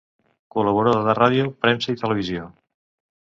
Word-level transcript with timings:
Col·laborador 0.55 1.03
de 1.09 1.15
ràdio, 1.19 1.45
premsa 1.65 1.93
i 1.97 1.99
televisió. 2.05 2.49